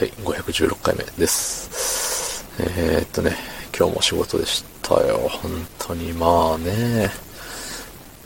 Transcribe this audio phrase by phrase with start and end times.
[0.00, 2.46] はい、516回目です。
[2.58, 3.36] えー、っとね、
[3.78, 5.18] 今日も仕事でしたよ。
[5.28, 7.10] 本当にまあね、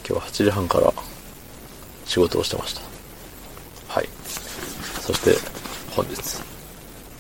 [0.08, 0.92] 今日は8時半から
[2.04, 2.80] 仕事をしてました。
[3.88, 4.08] はい。
[5.00, 5.34] そして
[5.96, 6.14] 本日、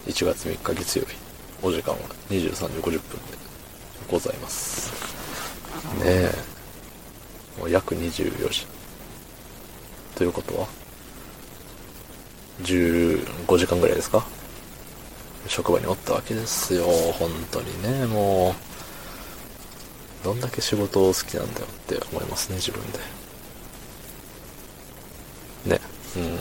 [0.06, 1.16] 1月3日月曜日、
[1.60, 1.98] お時間は
[2.30, 3.00] 23時50分で
[4.08, 4.92] ございます。
[5.98, 6.32] ねえ、
[7.58, 8.68] もう約24時。
[10.14, 10.68] ということは、
[12.62, 14.24] 15時間ぐらいですか？
[15.48, 16.84] 職場におったわけですよ。
[16.84, 18.54] 本当にね、も
[20.22, 22.98] う、どんだけ仕事を好きなんだよって思いますね、自分で。
[25.76, 25.80] ね、
[26.16, 26.38] うん。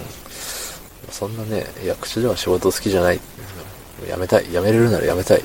[1.12, 3.20] そんなね、役所では仕事好きじゃない。
[4.08, 4.46] 辞めたい。
[4.46, 5.44] 辞めれるなら辞めたい。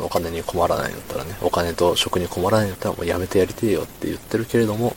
[0.00, 4.96] お金に困らないんだったらね、お金と職に困らないんだったらもう辞めてやりてえよって言ってるけれども、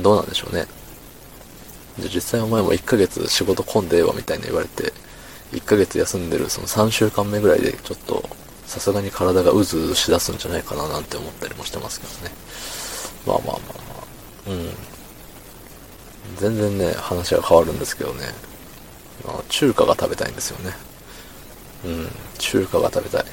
[0.00, 0.66] どうなんでしょうね。
[1.98, 4.92] で、実際お前も1ヶ月仕事混んでえわみたいな言われて、
[5.54, 8.28] 1ヶ月休んでるその3週間目ぐらいでちょっと
[8.66, 12.34] さすがに体がうずうずしだすんじゃないかななんて思ったりもしてますけどね。
[13.26, 14.50] まあまあまあまあ。
[14.50, 14.94] うん。
[16.36, 18.26] 全然ね、話は変わるんですけどね。
[19.24, 20.74] まあ、中華が食べたいんですよね。
[21.84, 23.24] うん、中華が食べたい。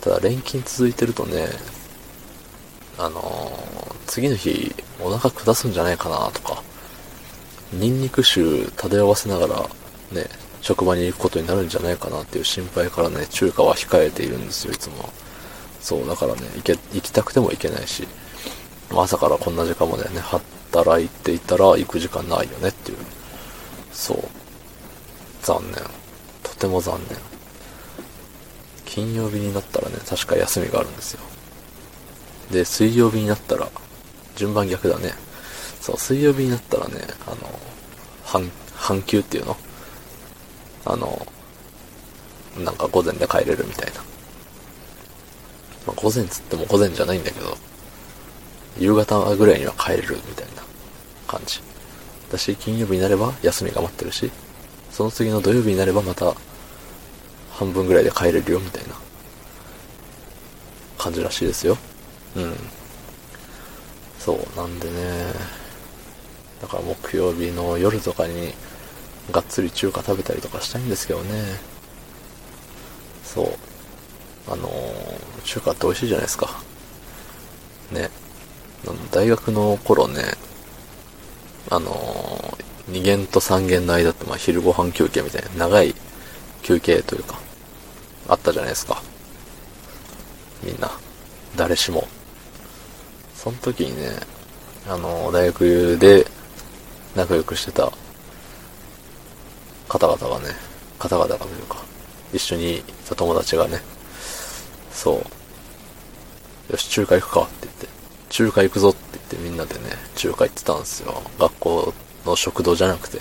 [0.00, 1.48] ただ連勤続いてるとね、
[2.98, 6.62] あのー、次の日お腹下すんじゃないかなとか、
[7.72, 9.60] ニンニク臭漂わせながら
[10.12, 10.28] ね、
[10.62, 15.12] 職場に行くことになるんじゃないかなっていう心配からね、中華は控えているんですよ、いつも。
[15.80, 18.06] そう、だからね、行け、行きたくても行けないし、
[18.90, 22.98] 朝からこんな時間までね、働いていたら行く時間ないよねっていう。
[23.92, 24.24] そう。
[25.42, 25.74] 残念。
[26.42, 27.18] とても残念。
[28.84, 31.20] 金曜日になったらね、確か休みがあるんですよ。
[32.52, 33.68] で、水曜日になったら、
[34.36, 35.12] 順番逆だね。
[35.80, 37.36] そう、水曜日になったらね、あの、
[38.24, 39.56] 半、半休っていうの？
[40.84, 41.26] あの、
[42.58, 44.00] なんか午前で帰れるみたいな。
[45.86, 47.56] まあ、午前つっても午前じゃないんだけど、
[48.78, 50.62] 夕方ぐらいには帰れるみたいな
[51.26, 51.60] 感じ。
[52.30, 54.30] だし、金曜日になれば休みが待ってるし、
[54.90, 56.34] その次の土曜日になればまた
[57.50, 58.94] 半分ぐらいで帰れるよみたいな
[60.98, 61.76] 感じらしいですよ。
[62.36, 62.54] うん。
[64.18, 65.32] そう、なんでね、
[66.60, 68.54] だから木曜日の夜とかに
[69.30, 71.72] がっつり中華食べたりとかしたいんですけどね。
[73.24, 73.46] そう。
[74.48, 76.60] あのー、中華って美味しいじゃないですか。
[77.92, 78.10] ね。
[79.12, 80.22] 大学の頃ね、
[81.70, 85.94] あのー、2限と3限の間って、まあ、昼ご飯休憩みたいな長い
[86.62, 87.38] 休憩というか、
[88.28, 89.02] あったじゃないですか。
[90.62, 90.90] みんな。
[91.56, 92.08] 誰しも。
[93.34, 94.10] その時にね、
[94.88, 96.26] あのー、大学で
[97.14, 97.92] 仲良くしてた
[99.92, 100.54] 方々がね、
[100.98, 101.76] 方々がというか、
[102.32, 103.82] 一緒にいた友達がね、
[104.90, 105.22] そ
[106.70, 107.88] う、よし、中華行くかって言って、
[108.30, 109.80] 中華行くぞって言ってみんなでね、
[110.14, 111.22] 中華行ってたんですよ。
[111.38, 111.94] 学校
[112.24, 113.20] の食堂じゃなくて、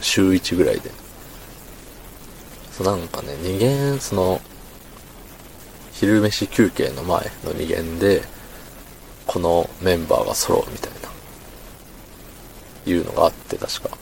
[0.00, 0.90] 週1ぐらいで。
[2.76, 4.40] そうなんかね、2限、その、
[5.92, 8.24] 昼飯休憩の前の2限で、
[9.28, 11.08] このメンバーが揃うみたいな、
[12.92, 13.96] いうのがあって、確か。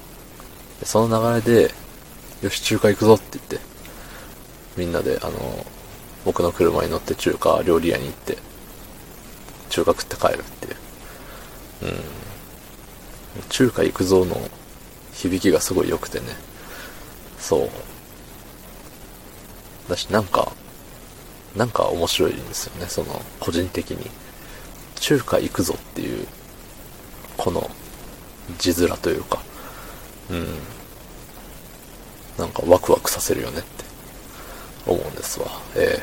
[0.85, 1.75] その流れで、
[2.43, 3.59] よし、中華行くぞって言って、
[4.77, 5.67] みんなで、あの、
[6.25, 8.39] 僕の車に乗って中華料理屋に行って、
[9.71, 10.77] 中華食って帰るっていう。
[11.83, 12.01] うん。
[13.49, 14.37] 中華行くぞの
[15.13, 16.27] 響きがすごい良くてね。
[17.39, 17.71] そう。
[19.89, 20.53] だし、なんか、
[21.55, 24.11] なんか面白いんですよね、その、個人的に。
[24.97, 26.27] 中華行くぞっていう、
[27.37, 27.71] この、
[28.59, 29.43] 字面というか、
[30.31, 30.47] うん。
[32.39, 33.85] なんかワクワクさせるよねって
[34.87, 35.47] 思うんですわ。
[35.75, 36.03] ええ、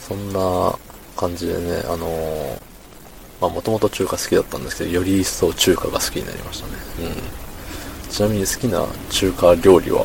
[0.00, 0.78] そんな
[1.16, 2.60] 感じでね、あのー、
[3.40, 6.74] まあもともと中華好きだったんですけど、より一層中華が好きになりましたね。
[8.06, 8.12] うん。
[8.12, 10.04] ちなみに好きな中華料理は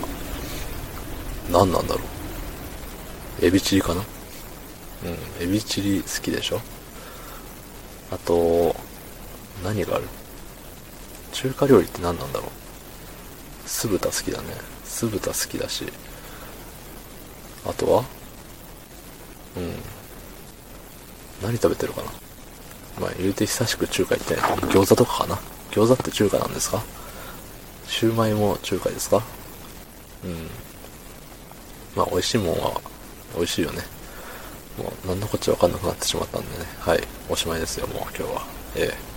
[1.52, 2.02] 何なんだろ
[3.42, 3.46] う？
[3.46, 4.02] エビチリかな？
[4.02, 6.62] うん、エビチリ好きでしょ？
[8.10, 8.76] あと、
[9.64, 10.06] 何がある？
[11.34, 12.50] 中華料理って何なんだろう？
[13.68, 14.48] 酢豚好きだね。
[14.84, 15.86] 酢豚好きだし。
[17.66, 18.06] あとは？
[19.58, 19.76] うん。
[21.44, 22.12] 何食べてるかな？
[23.00, 24.52] まあ言うて久しく中華行ってない。
[24.72, 25.36] 餃子とかかな？
[25.72, 26.82] 餃子って中華なんですか？
[27.88, 29.22] シューマイも中華ですか？
[30.24, 30.48] うん。
[31.96, 32.82] まあ美味しいもんは
[33.36, 33.84] 美味しいよね。
[34.78, 36.66] もう何のこっちゃわかんなくなってしまったんでね。
[36.80, 37.04] はい。
[37.30, 38.46] おしまいですよ、もう今日は。
[38.76, 39.17] ええ